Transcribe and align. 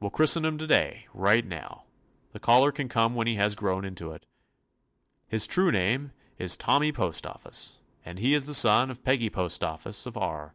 We 0.00 0.04
'11 0.06 0.16
christen 0.16 0.44
him 0.46 0.56
to 0.56 0.66
day, 0.66 1.06
right 1.12 1.44
now. 1.44 1.84
The 2.32 2.40
collar 2.40 2.72
can 2.72 2.88
come 2.88 3.14
when 3.14 3.26
he 3.26 3.34
has 3.34 3.54
grown 3.54 3.84
into 3.84 4.12
it. 4.12 4.24
His 5.26 5.46
true 5.46 5.70
name 5.70 6.12
is 6.38 6.56
Tommy 6.56 6.90
Postoffice, 6.90 7.76
and 8.02 8.18
he 8.18 8.32
is 8.32 8.46
the 8.46 8.54
son 8.54 8.90
of 8.90 9.04
Peggy 9.04 9.28
Postoffice 9.28 10.06
of 10.06 10.16
R. 10.16 10.54